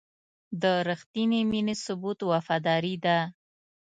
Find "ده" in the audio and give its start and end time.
3.05-3.17